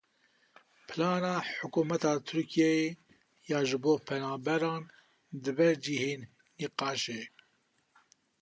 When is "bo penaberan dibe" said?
3.83-5.69